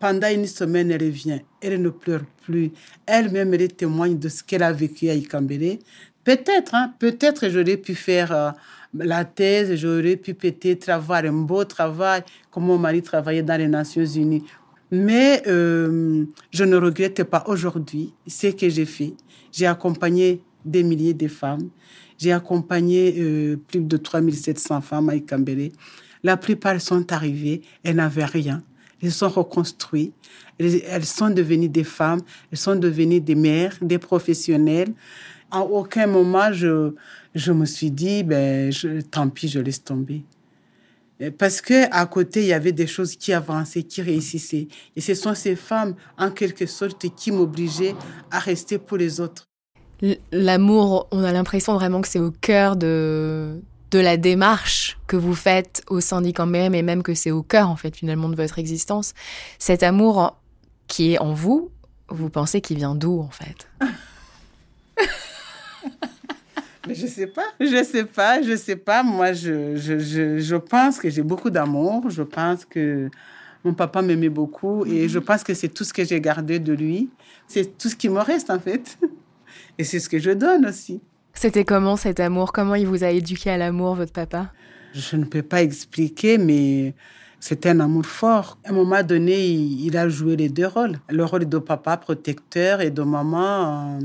Pendant 0.00 0.28
une 0.28 0.46
semaine, 0.46 0.90
elle 0.90 1.10
vient. 1.10 1.40
Elle 1.60 1.82
ne 1.82 1.90
pleure 1.90 2.24
plus. 2.42 2.72
Elle-même, 3.04 3.52
elle 3.52 3.68
témoigne 3.68 4.18
de 4.18 4.30
ce 4.30 4.42
qu'elle 4.42 4.62
a 4.62 4.72
vécu 4.72 5.10
à 5.10 5.12
Ikambere. 5.12 5.78
Peut-être, 6.24 6.74
hein, 6.74 6.94
peut-être 6.98 7.50
j'aurais 7.50 7.76
pu 7.76 7.94
faire 7.94 8.32
euh, 8.32 8.50
la 8.94 9.26
thèse, 9.26 9.74
j'aurais 9.76 10.16
pu 10.16 10.32
peut-être 10.32 10.88
avoir 10.88 11.22
un 11.24 11.32
beau 11.32 11.64
travail, 11.64 12.22
comme 12.50 12.64
mon 12.64 12.78
mari 12.78 13.02
travaillait 13.02 13.42
dans 13.42 13.58
les 13.58 13.68
Nations 13.68 14.06
Unies. 14.06 14.44
Mais 14.90 15.42
euh, 15.46 16.24
je 16.50 16.64
ne 16.64 16.76
regrette 16.76 17.22
pas 17.24 17.44
aujourd'hui 17.46 18.14
ce 18.26 18.46
que 18.48 18.70
j'ai 18.70 18.86
fait. 18.86 19.12
J'ai 19.52 19.66
accompagné 19.66 20.42
des 20.64 20.82
milliers 20.82 21.14
de 21.14 21.28
femmes. 21.28 21.68
J'ai 22.18 22.32
accompagné 22.32 23.16
euh, 23.18 23.56
plus 23.68 23.80
de 23.80 23.96
3700 23.98 24.80
femmes 24.80 25.10
à 25.10 25.14
Ikambere. 25.14 25.72
La 26.22 26.38
plupart 26.38 26.80
sont 26.80 27.12
arrivées, 27.12 27.60
elles 27.84 27.96
n'avaient 27.96 28.24
rien. 28.24 28.62
Elles 29.02 29.12
sont 29.12 29.28
reconstruites. 29.28 30.14
Elles, 30.58 31.04
sont 31.04 31.30
devenues 31.30 31.68
des 31.68 31.84
femmes, 31.84 32.20
elles 32.52 32.58
sont 32.58 32.76
devenues 32.76 33.20
des 33.20 33.34
mères, 33.34 33.74
des 33.80 33.98
professionnels. 33.98 34.92
À 35.50 35.60
aucun 35.60 36.06
moment, 36.06 36.52
je, 36.52 36.92
je 37.34 37.52
me 37.52 37.64
suis 37.64 37.90
dit, 37.90 38.22
ben, 38.22 38.70
je, 38.70 39.00
tant 39.00 39.28
pis, 39.30 39.48
je 39.48 39.58
laisse 39.58 39.82
tomber. 39.82 40.22
Parce 41.38 41.60
que 41.60 41.90
à 41.90 42.06
côté, 42.06 42.40
il 42.40 42.46
y 42.46 42.52
avait 42.52 42.72
des 42.72 42.86
choses 42.86 43.16
qui 43.16 43.32
avançaient, 43.32 43.82
qui 43.82 44.00
réussissaient. 44.00 44.68
Et 44.96 45.00
ce 45.00 45.14
sont 45.14 45.34
ces 45.34 45.56
femmes, 45.56 45.94
en 46.18 46.30
quelque 46.30 46.66
sorte, 46.66 47.06
qui 47.14 47.30
m'obligeaient 47.30 47.94
à 48.30 48.38
rester 48.38 48.78
pour 48.78 48.96
les 48.96 49.20
autres. 49.20 49.44
L'amour, 50.32 51.08
on 51.10 51.22
a 51.22 51.32
l'impression 51.32 51.74
vraiment 51.74 52.00
que 52.00 52.08
c'est 52.08 52.20
au 52.20 52.30
cœur 52.30 52.76
de, 52.76 53.60
de 53.90 53.98
la 53.98 54.16
démarche 54.16 54.98
que 55.06 55.16
vous 55.16 55.34
faites 55.34 55.82
au 55.88 56.00
syndicat 56.00 56.46
même 56.46 56.74
et 56.74 56.82
même 56.82 57.02
que 57.02 57.14
c'est 57.14 57.30
au 57.30 57.42
cœur, 57.42 57.68
en 57.68 57.76
fait, 57.76 57.96
finalement, 57.96 58.28
de 58.28 58.36
votre 58.36 58.58
existence. 58.58 59.14
Cet 59.58 59.82
amour 59.82 60.36
qui 60.86 61.14
est 61.14 61.18
en 61.18 61.32
vous, 61.32 61.70
vous 62.08 62.30
pensez 62.30 62.60
qu'il 62.60 62.76
vient 62.76 62.94
d'où, 62.94 63.20
en 63.20 63.30
fait? 63.30 63.68
Mais 66.88 66.94
je 66.94 67.06
sais 67.06 67.26
pas, 67.26 67.46
je 67.60 67.84
sais 67.84 68.04
pas, 68.04 68.42
je 68.42 68.56
sais 68.56 68.76
pas. 68.76 69.02
Moi, 69.02 69.32
je, 69.32 69.76
je, 69.76 69.98
je, 69.98 70.38
je 70.38 70.56
pense 70.56 70.98
que 70.98 71.10
j'ai 71.10 71.22
beaucoup 71.22 71.50
d'amour. 71.50 72.08
Je 72.08 72.22
pense 72.22 72.64
que 72.64 73.10
mon 73.64 73.74
papa 73.74 74.00
m'aimait 74.02 74.30
beaucoup 74.30 74.86
et 74.86 75.08
je 75.08 75.18
pense 75.18 75.44
que 75.44 75.52
c'est 75.52 75.68
tout 75.68 75.84
ce 75.84 75.92
que 75.92 76.04
j'ai 76.04 76.20
gardé 76.20 76.58
de 76.58 76.72
lui. 76.72 77.10
C'est 77.46 77.76
tout 77.76 77.88
ce 77.88 77.96
qui 77.96 78.08
me 78.08 78.20
reste, 78.20 78.50
en 78.50 78.58
fait. 78.58 78.98
Et 79.78 79.84
c'est 79.84 79.98
ce 79.98 80.08
que 80.08 80.18
je 80.18 80.30
donne 80.30 80.66
aussi. 80.66 81.00
C'était 81.34 81.64
comment 81.64 81.96
cet 81.96 82.20
amour? 82.20 82.52
Comment 82.52 82.74
il 82.74 82.86
vous 82.86 83.04
a 83.04 83.10
éduqué 83.10 83.50
à 83.50 83.56
l'amour, 83.56 83.94
votre 83.94 84.12
papa? 84.12 84.52
Je 84.92 85.16
ne 85.16 85.24
peux 85.24 85.42
pas 85.42 85.62
expliquer, 85.62 86.38
mais 86.38 86.94
c'était 87.38 87.70
un 87.70 87.80
amour 87.80 88.04
fort. 88.04 88.58
À 88.64 88.70
un 88.70 88.72
moment 88.72 89.02
donné, 89.02 89.46
il, 89.46 89.96
a 89.96 90.08
joué 90.08 90.36
les 90.36 90.48
deux 90.48 90.66
rôles. 90.66 90.98
Le 91.08 91.24
rôle 91.24 91.48
de 91.48 91.58
papa 91.58 91.96
protecteur 91.96 92.80
et 92.80 92.90
de 92.90 93.02
maman 93.02 93.98
euh, 93.98 94.00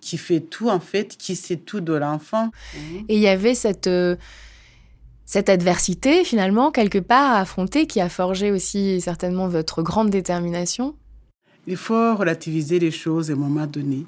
qui 0.00 0.16
fait 0.16 0.40
tout, 0.40 0.70
en 0.70 0.80
fait, 0.80 1.16
qui 1.16 1.36
sait 1.36 1.56
tout 1.56 1.80
de 1.80 1.92
l'enfant. 1.92 2.50
Et 3.08 3.16
il 3.16 3.20
y 3.20 3.28
avait 3.28 3.54
cette, 3.54 3.88
euh, 3.88 4.16
cette 5.26 5.48
adversité, 5.48 6.24
finalement, 6.24 6.70
quelque 6.70 6.98
part 6.98 7.36
à 7.36 7.40
affronter, 7.40 7.86
qui 7.86 8.00
a 8.00 8.08
forgé 8.08 8.52
aussi 8.52 9.00
certainement 9.00 9.48
votre 9.48 9.82
grande 9.82 10.08
détermination? 10.10 10.94
Il 11.66 11.76
faut 11.76 12.14
relativiser 12.14 12.78
les 12.78 12.92
choses 12.92 13.30
à 13.30 13.34
un 13.34 13.36
moment 13.36 13.66
donné. 13.66 14.06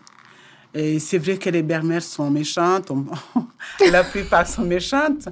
Et 0.75 0.99
c'est 0.99 1.19
vrai 1.19 1.39
que 1.39 1.49
les 1.49 1.63
belles 1.63 2.03
sont 2.03 2.31
méchantes, 2.31 2.91
la 3.91 4.05
plupart 4.05 4.47
sont 4.47 4.65
méchantes, 4.65 5.29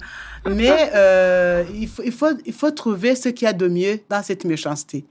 mais 0.47 0.91
euh, 0.95 1.65
il, 1.75 1.89
faut, 1.89 2.03
il, 2.03 2.13
faut, 2.13 2.39
il 2.45 2.53
faut 2.53 2.71
trouver 2.71 3.15
ce 3.15 3.29
qu'il 3.29 3.45
y 3.45 3.49
a 3.49 3.53
de 3.53 3.69
mieux 3.69 4.01
dans 4.09 4.23
cette 4.23 4.45
méchanceté. 4.45 5.05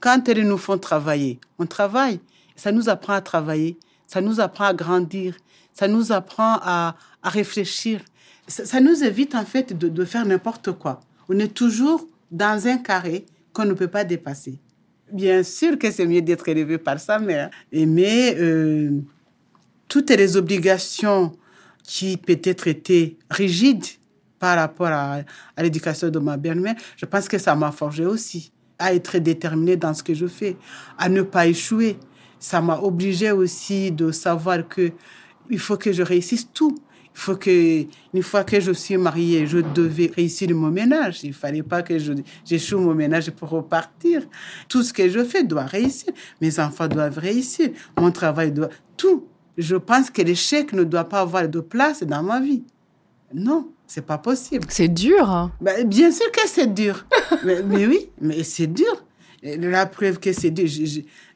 Quand 0.00 0.26
elles 0.28 0.46
nous 0.46 0.58
font 0.58 0.78
travailler, 0.78 1.38
on 1.58 1.66
travaille, 1.66 2.20
ça 2.56 2.72
nous 2.72 2.88
apprend 2.88 3.12
à 3.12 3.20
travailler, 3.20 3.76
ça 4.06 4.20
nous 4.20 4.40
apprend 4.40 4.64
à 4.64 4.74
grandir, 4.74 5.36
ça 5.74 5.86
nous 5.86 6.12
apprend 6.12 6.58
à, 6.62 6.96
à 7.22 7.28
réfléchir. 7.28 8.00
Ça, 8.48 8.80
nous 8.80 9.04
évite 9.04 9.34
en 9.34 9.44
fait 9.44 9.76
de, 9.76 9.88
de 9.88 10.04
faire 10.04 10.26
n'importe 10.26 10.72
quoi. 10.72 11.00
On 11.28 11.38
est 11.38 11.54
toujours 11.54 12.06
dans 12.30 12.66
un 12.66 12.78
carré 12.78 13.24
qu'on 13.52 13.64
ne 13.64 13.74
peut 13.74 13.88
pas 13.88 14.04
dépasser. 14.04 14.58
Bien 15.12 15.42
sûr 15.42 15.78
que 15.78 15.90
c'est 15.90 16.06
mieux 16.06 16.22
d'être 16.22 16.48
élevé 16.48 16.78
par 16.78 16.98
sa 16.98 17.18
mère, 17.18 17.50
mais 17.70 18.34
euh, 18.38 19.00
toutes 19.88 20.10
les 20.10 20.36
obligations 20.36 21.32
qui 21.82 22.16
peut-être 22.16 22.68
étaient 22.68 23.16
rigides 23.30 23.84
par 24.38 24.56
rapport 24.56 24.88
à, 24.88 25.20
l'éducation 25.58 26.10
de 26.10 26.18
ma 26.18 26.36
belle-mère, 26.36 26.74
je 26.96 27.06
pense 27.06 27.28
que 27.28 27.38
ça 27.38 27.54
m'a 27.54 27.70
forgé 27.70 28.04
aussi 28.06 28.52
à 28.78 28.94
être 28.94 29.18
déterminée 29.18 29.76
dans 29.76 29.94
ce 29.94 30.02
que 30.02 30.14
je 30.14 30.26
fais, 30.26 30.56
à 30.98 31.08
ne 31.08 31.22
pas 31.22 31.46
échouer, 31.46 31.96
ça 32.40 32.60
m'a 32.60 32.78
obligé 32.78 33.30
aussi 33.30 33.92
de 33.92 34.10
savoir 34.10 34.66
que 34.66 34.90
il 35.48 35.58
faut 35.58 35.76
que 35.76 35.92
je 35.92 36.02
réussisse 36.02 36.48
tout. 36.52 36.76
Il 37.14 37.20
faut 37.20 37.36
que, 37.36 37.84
une 38.14 38.22
fois 38.22 38.42
que 38.42 38.58
je 38.58 38.72
suis 38.72 38.96
mariée, 38.96 39.46
je 39.46 39.58
devais 39.58 40.10
réussir 40.16 40.48
mon 40.54 40.70
ménage. 40.70 41.20
Il 41.24 41.34
fallait 41.34 41.62
pas 41.62 41.82
que 41.82 41.94
j'échoue 42.44 42.78
mon 42.78 42.94
ménage 42.94 43.30
pour 43.32 43.50
repartir. 43.50 44.22
Tout 44.68 44.82
ce 44.82 44.92
que 44.92 45.08
je 45.08 45.22
fais 45.22 45.44
doit 45.44 45.66
réussir. 45.66 46.12
Mes 46.40 46.58
enfants 46.58 46.88
doivent 46.88 47.18
réussir. 47.18 47.70
Mon 47.98 48.10
travail 48.10 48.50
doit, 48.50 48.70
tout. 48.96 49.26
Je 49.58 49.76
pense 49.76 50.10
que 50.10 50.22
l'échec 50.22 50.72
ne 50.72 50.84
doit 50.84 51.08
pas 51.08 51.20
avoir 51.20 51.48
de 51.48 51.60
place 51.60 52.02
dans 52.02 52.22
ma 52.22 52.40
vie. 52.40 52.64
Non, 53.34 53.68
c'est 53.86 54.04
pas 54.04 54.18
possible. 54.18 54.66
C'est 54.68 54.88
dur. 54.88 55.30
Hein. 55.30 55.52
Ben, 55.60 55.86
bien 55.86 56.10
sûr 56.10 56.30
que 56.32 56.46
c'est 56.46 56.72
dur. 56.72 57.06
mais, 57.44 57.62
mais, 57.62 57.86
oui, 57.86 58.10
mais 58.20 58.42
c'est 58.42 58.66
dur. 58.66 59.04
La 59.42 59.86
preuve 59.86 60.20
que 60.20 60.32
c'est 60.32 60.54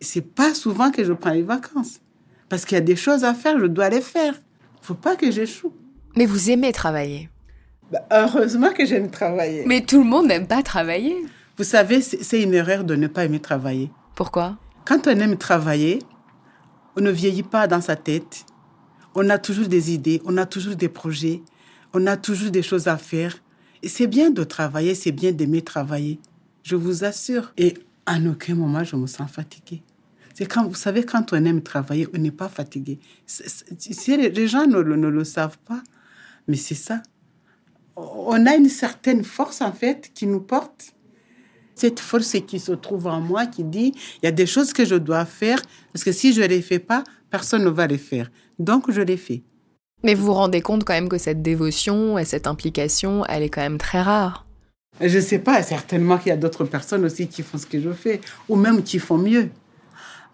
c'est 0.00 0.20
pas 0.23 0.54
souvent 0.54 0.90
que 0.90 1.02
je 1.02 1.12
prends 1.12 1.32
les 1.32 1.42
vacances. 1.42 2.00
Parce 2.49 2.64
qu'il 2.64 2.76
y 2.76 2.78
a 2.78 2.85
des 2.85 2.96
choses 2.96 3.25
à 3.25 3.35
faire, 3.35 3.58
je 3.58 3.66
dois 3.66 3.88
les 3.88 4.00
faire. 4.00 4.35
Faut 4.80 4.94
pas 4.94 5.16
que 5.16 5.30
j'échoue. 5.30 5.73
Mais 6.16 6.26
vous 6.26 6.50
aimez 6.50 6.73
travailler 6.73 7.28
bah, 7.90 8.06
Heureusement 8.12 8.73
que 8.73 8.87
j'aime 8.87 9.11
travailler. 9.11 9.64
Mais 9.66 9.80
tout 9.80 9.99
le 9.99 10.04
monde 10.04 10.28
n'aime 10.28 10.46
pas 10.46 10.62
travailler. 10.62 11.16
Vous 11.58 11.64
savez, 11.64 12.00
c'est 12.00 12.42
une 12.42 12.54
erreur 12.54 12.85
de 12.85 12.94
ne 12.94 13.06
pas 13.06 13.25
aimer 13.25 13.40
travailler. 13.40 13.90
Pourquoi? 14.14 14.56
Quand 14.85 15.08
on 15.08 15.18
aime 15.18 15.37
travailler, 15.37 15.99
on 16.97 17.03
ne 17.03 17.11
vieillit 17.11 17.43
pas 17.43 17.67
dans 17.67 17.81
sa 17.81 17.97
tête. 17.97 18.47
On 19.15 19.29
a 19.31 19.38
toujours 19.38 19.69
des 19.69 19.93
idées, 19.93 20.21
on 20.25 20.37
a 20.37 20.47
toujours 20.47 20.76
des 20.76 20.88
projets, 20.88 21.43
on 21.93 22.07
a 22.07 22.17
toujours 22.17 22.50
des 22.50 22.62
choses 22.62 22.88
à 22.88 22.97
faire. 22.97 23.37
Et 23.83 23.88
c'est 23.88 24.07
bien 24.07 24.31
de 24.31 24.45
travailler, 24.45 24.95
c'est 24.95 25.12
bien 25.12 25.33
d'aimer 25.33 25.62
travailler. 25.62 26.19
Je 26.62 26.76
vous 26.76 27.05
assure. 27.05 27.53
Et 27.57 27.75
en 28.07 28.26
aucun 28.26 28.55
moment 28.55 28.85
je 28.85 28.97
me 28.97 29.07
sens 29.07 29.31
fatiguée. 29.31 29.83
C'est 30.35 30.45
quand, 30.45 30.67
vous 30.67 30.75
savez, 30.75 31.03
quand 31.03 31.33
on 31.33 31.45
aime 31.47 31.62
travailler, 31.62 32.07
on 32.15 32.19
n'est 32.19 32.31
pas 32.31 32.50
fatigué. 32.50 32.99
les 34.07 34.49
gens 34.49 34.67
ne, 34.67 34.83
ne, 34.83 35.09
le 35.09 35.25
savent 35.25 35.57
pas, 35.65 35.83
mais 36.47 36.57
c'est 36.57 36.75
ça. 36.75 37.03
On 37.97 38.45
a 38.45 38.55
une 38.55 38.69
certaine 38.69 39.25
force, 39.25 39.62
en 39.62 39.73
fait, 39.73 40.11
qui 40.12 40.26
nous 40.26 40.41
porte. 40.41 40.93
Cette 41.76 42.00
force 42.00 42.37
qui 42.47 42.59
se 42.59 42.73
trouve 42.73 43.06
en 43.06 43.21
moi, 43.21 43.47
qui 43.47 43.62
dit, 43.62 43.92
il 44.23 44.25
y 44.25 44.26
a 44.26 44.33
des 44.33 44.47
choses 44.47 44.73
que 44.73 44.85
je 44.87 44.95
dois 44.95 45.26
faire, 45.26 45.61
parce 45.92 46.02
que 46.04 46.11
si 46.11 46.33
je 46.33 46.40
ne 46.40 46.47
les 46.47 46.62
fais 46.62 46.78
pas, 46.78 47.04
personne 47.30 47.64
ne 47.64 47.71
va 47.71 47.87
les 47.87 47.99
faire. 47.99 48.30
Donc, 48.59 48.90
je 48.90 49.02
les 49.02 49.18
fais. 49.18 49.42
Mais 50.02 50.14
vous 50.14 50.26
vous 50.26 50.33
rendez 50.33 50.62
compte 50.62 50.85
quand 50.85 50.95
même 50.95 51.11
que 51.11 51.18
cette 51.18 51.42
dévotion 51.42 52.18
et 52.18 52.25
cette 52.25 52.47
implication, 52.47 53.25
elle 53.26 53.42
est 53.42 53.50
quand 53.50 53.61
même 53.61 53.78
très 53.78 54.00
rare. 54.00 54.47
Je 55.00 55.16
ne 55.16 55.23
sais 55.23 55.38
pas, 55.38 55.62
certainement 55.62 56.16
qu'il 56.16 56.28
y 56.28 56.33
a 56.33 56.38
d'autres 56.38 56.64
personnes 56.64 57.04
aussi 57.04 57.28
qui 57.28 57.42
font 57.42 57.59
ce 57.59 57.66
que 57.66 57.78
je 57.78 57.90
fais, 57.90 58.23
ou 58.49 58.56
même 58.56 58.83
qui 58.83 58.99
font 58.99 59.18
mieux. 59.18 59.50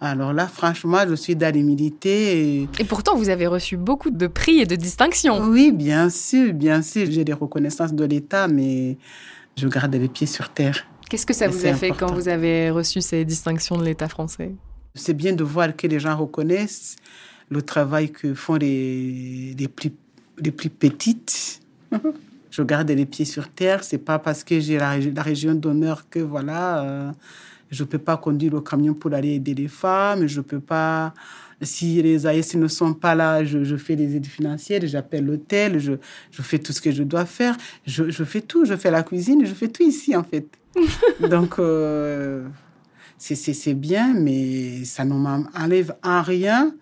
Alors 0.00 0.32
là, 0.32 0.46
franchement, 0.46 0.98
je 1.08 1.14
suis 1.14 1.34
dans 1.34 1.52
l'humilité. 1.52 2.60
Et... 2.60 2.68
et... 2.78 2.84
pourtant, 2.84 3.16
vous 3.16 3.28
avez 3.28 3.46
reçu 3.46 3.76
beaucoup 3.76 4.10
de 4.10 4.26
prix 4.28 4.60
et 4.60 4.66
de 4.66 4.76
distinctions. 4.76 5.40
Oui, 5.40 5.72
bien 5.72 6.10
sûr, 6.10 6.52
bien 6.52 6.82
sûr. 6.82 7.06
J'ai 7.10 7.24
des 7.24 7.32
reconnaissances 7.32 7.92
de 7.92 8.04
l'État, 8.04 8.48
mais 8.48 8.98
je 9.56 9.68
garde 9.68 9.94
les 9.94 10.08
pieds 10.08 10.26
sur 10.26 10.48
terre. 10.48 10.86
Qu'est-ce 11.12 11.26
que 11.26 11.34
ça 11.34 11.46
vous 11.46 11.66
a 11.66 11.74
fait 11.74 11.90
quand 11.90 12.10
vous 12.14 12.28
avez 12.28 12.70
reçu 12.70 13.02
ces 13.02 13.26
distinctions 13.26 13.76
de 13.76 13.84
l'État 13.84 14.08
français? 14.08 14.54
C'est 14.94 15.12
bien 15.12 15.34
de 15.34 15.44
voir 15.44 15.76
que 15.76 15.86
les 15.86 16.00
gens 16.00 16.16
reconnaissent 16.16 16.96
le 17.50 17.60
travail 17.60 18.10
que 18.10 18.32
font 18.32 18.54
les, 18.54 19.54
les, 19.58 19.68
plus, 19.68 19.92
les 20.38 20.50
plus 20.50 20.70
petites. 20.70 21.60
je 22.50 22.62
garde 22.62 22.90
les 22.90 23.04
pieds 23.04 23.26
sur 23.26 23.50
terre. 23.50 23.84
C'est 23.84 23.98
pas 23.98 24.18
parce 24.18 24.42
que 24.42 24.58
j'ai 24.58 24.78
la, 24.78 24.96
la, 24.96 25.22
région 25.22 25.54
d'honneur 25.54 26.08
que 26.08 26.18
voilà, 26.18 26.82
euh, 26.82 27.12
je 27.70 27.84
peux 27.84 27.98
pas 27.98 28.16
conduire 28.16 28.54
le 28.54 28.62
camion 28.62 28.94
pour 28.94 29.12
aller 29.12 29.34
aider 29.34 29.52
les 29.52 29.68
femmes. 29.68 30.26
Je 30.26 30.40
peux 30.40 30.60
pas. 30.60 31.12
Si 31.60 32.00
les 32.00 32.26
AS 32.26 32.54
ne 32.54 32.68
sont 32.68 32.94
pas 32.94 33.14
là, 33.14 33.44
je, 33.44 33.64
je 33.64 33.76
fais 33.76 33.96
les 33.96 34.16
aides 34.16 34.24
financières, 34.24 34.80
j'appelle 34.84 35.26
l'hôtel, 35.26 35.78
je, 35.78 35.92
je, 36.30 36.40
fais 36.40 36.58
tout 36.58 36.72
ce 36.72 36.80
que 36.80 36.90
je 36.90 37.02
dois 37.02 37.26
faire. 37.26 37.54
Je, 37.86 38.10
je, 38.10 38.24
fais 38.24 38.40
tout, 38.40 38.64
je 38.64 38.76
fais 38.76 38.90
la 38.90 39.02
cuisine, 39.02 39.44
je 39.44 39.52
fais 39.52 39.68
tout 39.68 39.82
ici 39.82 40.16
en 40.16 40.24
fait. 40.24 40.48
Donc 41.28 41.58
euh, 41.58 42.46
c'est 43.18 43.74
bien, 43.74 44.14
mais 44.14 44.84
ça 44.84 45.04
ne 45.04 45.14
m'enlève 45.14 45.94
en 46.02 46.22
rien 46.22 46.74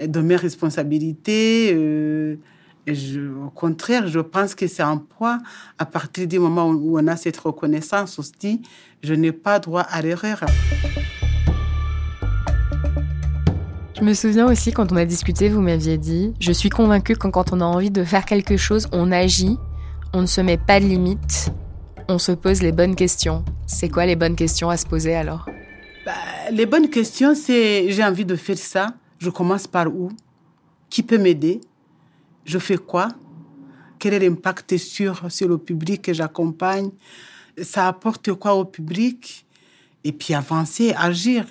de 0.00 0.20
mes 0.20 0.36
responsabilités. 0.36 1.72
Euh, 1.74 2.36
au 2.86 3.50
contraire, 3.50 4.08
je 4.08 4.20
pense 4.20 4.54
que 4.54 4.66
c'est 4.66 4.82
un 4.82 4.98
poids 4.98 5.38
à 5.78 5.86
partir 5.86 6.26
du 6.26 6.38
moment 6.38 6.68
où 6.68 6.98
on 6.98 7.06
a 7.06 7.16
cette 7.16 7.38
reconnaissance 7.38 8.18
aussi. 8.18 8.60
Je 9.02 9.14
n'ai 9.14 9.32
pas 9.32 9.58
droit 9.58 9.82
à 9.82 10.02
l'erreur. 10.02 10.40
Je 13.94 14.00
Je 14.00 14.10
me 14.10 14.12
souviens 14.12 14.46
aussi 14.46 14.70
quand 14.70 14.92
on 14.92 14.96
a 14.96 15.06
discuté, 15.06 15.48
vous 15.48 15.62
m'aviez 15.62 15.96
dit, 15.96 16.34
je 16.38 16.52
suis 16.52 16.68
convaincue 16.68 17.16
que 17.16 17.26
quand 17.26 17.54
on 17.54 17.62
a 17.62 17.64
envie 17.64 17.90
de 17.90 18.04
faire 18.04 18.26
quelque 18.26 18.58
chose, 18.58 18.86
on 18.92 19.10
agit, 19.10 19.56
on 20.12 20.20
ne 20.20 20.26
se 20.26 20.42
met 20.42 20.58
pas 20.58 20.78
de 20.78 20.84
limites, 20.84 21.50
on 22.08 22.18
se 22.18 22.32
pose 22.32 22.62
les 22.62 22.72
bonnes 22.72 22.96
questions. 22.96 23.44
C'est 23.66 23.88
quoi 23.88 24.06
les 24.06 24.16
bonnes 24.16 24.36
questions 24.36 24.70
à 24.70 24.76
se 24.76 24.86
poser 24.86 25.14
alors? 25.14 25.48
Bah, 26.04 26.12
Les 26.50 26.66
bonnes 26.66 26.90
questions, 26.90 27.34
c'est 27.34 27.90
j'ai 27.90 28.04
envie 28.04 28.24
de 28.24 28.36
faire 28.36 28.58
ça, 28.58 28.94
je 29.18 29.30
commence 29.30 29.66
par 29.66 29.88
où? 29.88 30.10
Qui 30.90 31.02
peut 31.02 31.18
m'aider? 31.18 31.60
Je 32.44 32.58
fais 32.58 32.76
quoi? 32.76 33.08
Quel 33.98 34.14
est 34.14 34.18
l'impact 34.18 34.76
sur, 34.76 35.30
sur 35.30 35.48
le 35.48 35.58
public 35.58 36.02
que 36.02 36.12
j'accompagne? 36.12 36.90
Ça 37.62 37.88
apporte 37.88 38.32
quoi 38.34 38.54
au 38.54 38.64
public? 38.64 39.46
Et 40.02 40.12
puis 40.12 40.34
avancer, 40.34 40.92
agir. 40.96 41.46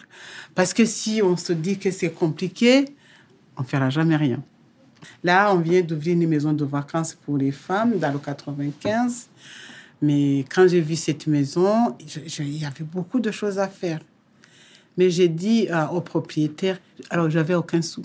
Parce 0.53 0.73
que 0.73 0.85
si 0.85 1.21
on 1.23 1.35
se 1.35 1.53
dit 1.53 1.79
que 1.79 1.89
c'est 1.89 2.11
compliqué, 2.11 2.85
on 3.57 3.63
ne 3.63 3.67
fera 3.67 3.89
jamais 3.89 4.15
rien. 4.15 4.43
Là, 5.23 5.53
on 5.53 5.59
vient 5.59 5.81
d'ouvrir 5.81 6.13
une 6.13 6.27
maison 6.27 6.53
de 6.53 6.63
vacances 6.63 7.13
pour 7.13 7.37
les 7.37 7.51
femmes 7.51 7.97
dans 7.97 8.11
le 8.11 8.19
95. 8.19 9.27
Mais 10.03 10.43
quand 10.53 10.67
j'ai 10.67 10.81
vu 10.81 10.97
cette 10.97 11.27
maison, 11.27 11.95
il 12.39 12.57
y 12.57 12.65
avait 12.65 12.83
beaucoup 12.83 13.21
de 13.21 13.31
choses 13.31 13.57
à 13.57 13.69
faire. 13.69 14.01
Mais 14.97 15.09
j'ai 15.09 15.29
dit 15.29 15.69
euh, 15.71 15.87
au 15.87 16.01
propriétaire, 16.01 16.77
alors 17.09 17.29
j'avais 17.29 17.55
aucun 17.55 17.81
sou. 17.81 18.03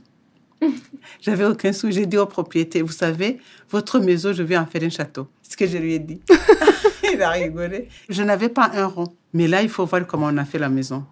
j'avais 1.20 1.44
aucun 1.44 1.72
sou. 1.72 1.90
J'ai 1.90 2.06
dit 2.06 2.16
au 2.16 2.26
propriétaire, 2.26 2.84
vous 2.86 2.92
savez, 2.92 3.38
votre 3.68 3.98
maison, 3.98 4.32
je 4.32 4.44
vais 4.44 4.56
en 4.56 4.64
faire 4.64 4.84
un 4.84 4.90
château. 4.90 5.26
C'est 5.42 5.52
ce 5.52 5.56
que 5.56 5.66
je 5.66 5.76
lui 5.76 5.94
ai 5.94 5.98
dit. 5.98 6.20
il 7.12 7.20
a 7.20 7.30
rigolé. 7.30 7.88
Je 8.08 8.22
n'avais 8.22 8.48
pas 8.48 8.70
un 8.74 8.86
rond. 8.86 9.12
Mais 9.32 9.48
là, 9.48 9.62
il 9.62 9.68
faut 9.68 9.84
voir 9.84 10.06
comment 10.06 10.26
on 10.26 10.36
a 10.36 10.44
fait 10.44 10.60
la 10.60 10.68
maison 10.68 11.04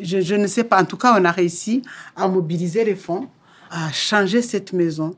je, 0.00 0.34
ne 0.34 0.48
sais 0.48 0.64
pas. 0.64 0.82
En 0.82 0.84
tout 0.84 0.96
cas, 0.96 1.16
on 1.16 1.24
a 1.24 1.30
réussi 1.30 1.82
à 2.16 2.26
mobiliser 2.26 2.84
les 2.84 2.96
fonds, 2.96 3.28
à 3.70 3.92
changer 3.92 4.42
cette 4.42 4.72
maison. 4.72 5.14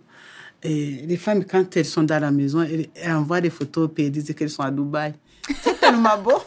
Et 0.62 1.04
les 1.06 1.16
femmes, 1.16 1.44
quand 1.44 1.76
elles 1.76 1.84
sont 1.84 2.02
dans 2.02 2.20
la 2.20 2.30
maison, 2.30 2.62
elles, 2.62 2.88
envoient 3.12 3.40
des 3.40 3.50
photos 3.50 3.90
et 3.96 4.06
elles 4.06 4.12
disent 4.12 4.34
qu'elles 4.36 4.50
sont 4.50 4.62
à 4.62 4.70
Dubaï. 4.70 5.14
C'est 5.62 5.78
tellement 5.80 6.18
beau. 6.18 6.42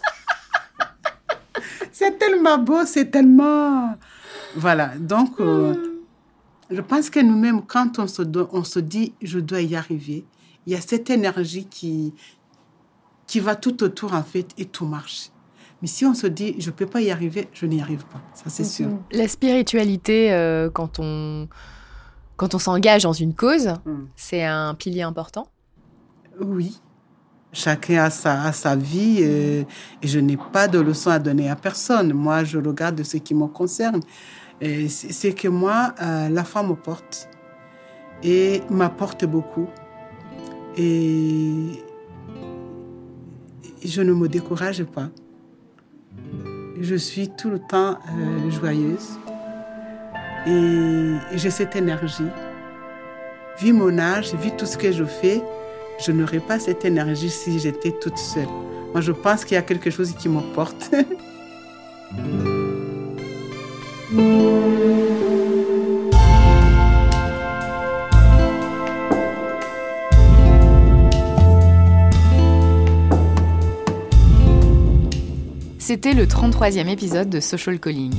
c'est 1.92 2.18
tellement 2.18 2.58
beau, 2.58 2.86
c'est 2.86 3.10
tellement... 3.10 3.96
Voilà, 4.56 4.94
donc 4.98 5.40
euh, 5.40 6.02
je 6.70 6.82
pense 6.82 7.10
que 7.10 7.22
nous-mêmes, 7.22 7.62
quand 7.66 8.00
on 8.00 8.08
se, 8.08 8.22
on 8.52 8.64
se 8.66 8.80
dit 8.80 9.14
je 9.22 9.40
dois 9.40 9.62
y 9.62 9.78
arriver, 9.78 10.26
il 10.66 10.74
y 10.74 10.76
a 10.76 10.82
cette 10.82 11.10
énergie 11.10 11.66
qui, 11.68 12.14
qui 13.28 13.40
va 13.40 13.56
tout 13.56 13.82
autour 13.82 14.14
en 14.14 14.24
fait 14.24 14.48
et 14.58 14.66
tout 14.66 14.86
marche. 14.86 15.30
Mais 15.82 15.88
si 15.88 16.06
on 16.06 16.14
se 16.14 16.28
dit, 16.28 16.56
je 16.60 16.68
ne 16.70 16.76
peux 16.76 16.86
pas 16.86 17.02
y 17.02 17.10
arriver, 17.10 17.48
je 17.54 17.66
n'y 17.66 17.82
arrive 17.82 18.06
pas. 18.06 18.22
Ça, 18.34 18.50
c'est 18.50 18.64
sûr. 18.64 18.88
Mhm. 18.88 19.00
La 19.14 19.28
spiritualité, 19.28 20.32
euh, 20.32 20.70
quand 20.70 21.00
on, 21.00 21.48
quand 22.42 22.56
on 22.56 22.60
s'engage 22.60 23.04
dans 23.04 23.14
une 23.14 23.36
cause, 23.36 23.68
mm. 23.86 24.06
c'est 24.16 24.44
un 24.44 24.74
pilier 24.74 25.04
important 25.04 25.46
Oui. 26.40 26.82
Chacun 27.54 28.06
a 28.06 28.10
sa, 28.10 28.52
sa 28.52 28.76
vie 28.76 29.22
et 29.22 29.68
je 30.02 30.20
n'ai 30.20 30.38
pas 30.52 30.68
de 30.68 30.80
leçon 30.80 31.12
à 31.12 31.20
donner 31.20 31.52
à 31.52 31.56
personne. 31.56 32.14
Moi, 32.14 32.44
je 32.44 32.58
regarde 32.58 33.04
ce 33.04 33.18
qui 33.18 33.36
me 33.36 33.46
concerne. 33.46 34.00
C'est 34.60 35.34
que 35.34 35.50
moi, 35.50 35.94
euh, 36.02 36.30
la 36.30 36.44
foi 36.44 36.64
me 36.64 36.74
porte 36.74 37.30
et 38.24 38.64
m'apporte 38.72 39.26
beaucoup. 39.26 39.68
Et 40.78 41.84
je 43.86 44.02
ne 44.02 44.14
me 44.14 44.28
décourage 44.28 44.84
pas. 44.86 45.10
Je 46.80 46.96
suis 46.96 47.30
tout 47.30 47.52
le 47.52 47.60
temps 47.60 48.00
euh, 48.18 48.50
joyeuse 48.50 49.20
et 50.48 51.38
j'ai 51.38 51.50
cette 51.50 51.76
énergie. 51.76 52.28
Vu 53.60 53.74
mon 53.74 53.98
âge, 54.00 54.34
vu 54.36 54.52
tout 54.58 54.66
ce 54.66 54.78
que 54.78 54.92
je 54.92 55.04
fais, 55.04 55.42
je 56.04 56.12
n'aurais 56.12 56.40
pas 56.40 56.60
cette 56.60 56.84
énergie 56.86 57.30
si 57.30 57.60
j'étais 57.60 57.92
toute 57.92 58.18
seule. 58.18 58.48
Moi, 58.92 59.02
je 59.02 59.12
pense 59.12 59.46
qu'il 59.46 59.56
y 59.56 59.58
a 59.58 59.62
quelque 59.62 59.90
chose 59.90 60.14
qui 60.14 60.30
me 60.30 60.42
porte. 60.54 60.92
C'était 75.92 76.14
le 76.14 76.26
33e 76.26 76.88
épisode 76.88 77.30
de 77.30 77.42
Social 77.42 77.78
Calling. 77.78 78.14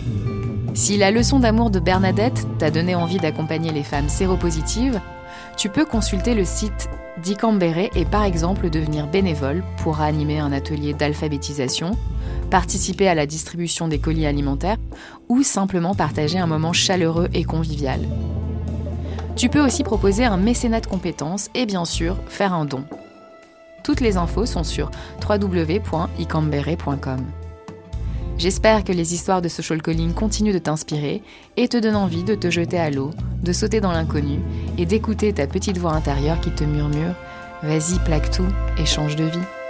Si 0.74 0.96
la 0.96 1.10
leçon 1.10 1.38
d'amour 1.38 1.70
de 1.70 1.80
Bernadette 1.80 2.46
t'a 2.58 2.70
donné 2.70 2.94
envie 2.94 3.18
d'accompagner 3.18 3.72
les 3.72 3.82
femmes 3.82 4.08
séropositives, 4.08 5.00
tu 5.56 5.68
peux 5.68 5.84
consulter 5.84 6.34
le 6.34 6.46
site 6.46 6.88
d'Icambéré 7.22 7.90
et 7.94 8.06
par 8.06 8.24
exemple 8.24 8.70
devenir 8.70 9.06
bénévole 9.06 9.62
pour 9.78 10.00
animer 10.00 10.38
un 10.38 10.50
atelier 10.50 10.94
d'alphabétisation, 10.94 11.92
participer 12.50 13.06
à 13.06 13.14
la 13.14 13.26
distribution 13.26 13.86
des 13.86 13.98
colis 13.98 14.26
alimentaires 14.26 14.78
ou 15.28 15.42
simplement 15.42 15.94
partager 15.94 16.38
un 16.38 16.46
moment 16.46 16.72
chaleureux 16.72 17.28
et 17.34 17.44
convivial. 17.44 18.00
Tu 19.36 19.50
peux 19.50 19.60
aussi 19.60 19.84
proposer 19.84 20.24
un 20.24 20.38
mécénat 20.38 20.80
de 20.80 20.86
compétences 20.86 21.50
et 21.54 21.66
bien 21.66 21.84
sûr 21.84 22.16
faire 22.28 22.54
un 22.54 22.64
don. 22.64 22.84
Toutes 23.84 24.00
les 24.00 24.16
infos 24.16 24.46
sont 24.46 24.64
sur 24.64 24.90
www.icambere.com. 25.28 27.20
J'espère 28.38 28.82
que 28.82 28.92
les 28.92 29.14
histoires 29.14 29.42
de 29.42 29.48
social 29.48 29.82
calling 29.82 30.14
continuent 30.14 30.52
de 30.52 30.58
t'inspirer 30.58 31.22
et 31.56 31.68
te 31.68 31.76
donnent 31.76 31.96
envie 31.96 32.24
de 32.24 32.34
te 32.34 32.50
jeter 32.50 32.78
à 32.78 32.90
l'eau, 32.90 33.10
de 33.42 33.52
sauter 33.52 33.80
dans 33.80 33.92
l'inconnu 33.92 34.40
et 34.78 34.86
d'écouter 34.86 35.32
ta 35.32 35.46
petite 35.46 35.78
voix 35.78 35.92
intérieure 35.92 36.40
qui 36.40 36.50
te 36.50 36.64
murmure 36.64 37.14
Vas-y, 37.62 37.98
plaque 38.04 38.30
tout 38.30 38.48
et 38.76 38.86
change 38.86 39.14
de 39.14 39.24
vie. 39.24 39.61